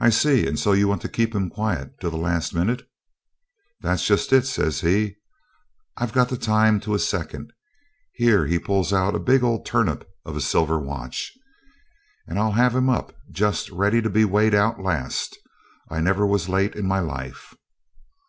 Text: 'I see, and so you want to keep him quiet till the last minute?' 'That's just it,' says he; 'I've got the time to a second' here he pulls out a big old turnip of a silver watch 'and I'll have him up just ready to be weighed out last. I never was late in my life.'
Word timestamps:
'I 0.00 0.10
see, 0.10 0.46
and 0.48 0.58
so 0.58 0.72
you 0.72 0.88
want 0.88 1.00
to 1.02 1.08
keep 1.08 1.32
him 1.32 1.48
quiet 1.48 2.00
till 2.00 2.10
the 2.10 2.16
last 2.16 2.52
minute?' 2.52 2.88
'That's 3.80 4.04
just 4.04 4.32
it,' 4.32 4.48
says 4.48 4.80
he; 4.80 5.14
'I've 5.96 6.12
got 6.12 6.28
the 6.28 6.36
time 6.36 6.80
to 6.80 6.92
a 6.92 6.98
second' 6.98 7.52
here 8.12 8.46
he 8.48 8.58
pulls 8.58 8.92
out 8.92 9.14
a 9.14 9.20
big 9.20 9.44
old 9.44 9.64
turnip 9.64 10.10
of 10.24 10.34
a 10.36 10.40
silver 10.40 10.80
watch 10.80 11.30
'and 12.26 12.36
I'll 12.36 12.50
have 12.58 12.74
him 12.74 12.88
up 12.88 13.14
just 13.30 13.70
ready 13.70 14.02
to 14.02 14.10
be 14.10 14.24
weighed 14.24 14.56
out 14.56 14.80
last. 14.82 15.38
I 15.88 16.00
never 16.00 16.26
was 16.26 16.48
late 16.48 16.74
in 16.74 16.88
my 16.88 16.98
life.' 16.98 17.54